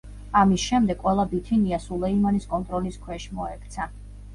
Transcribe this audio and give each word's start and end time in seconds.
ამის 0.39 0.63
შემდეგ, 0.69 1.03
ყველა 1.03 1.27
ბითინია 1.35 1.81
სულეიმანის 1.85 2.51
კონტროლის 2.57 3.03
ქვეშ 3.07 3.33
მოექცა. 3.41 3.93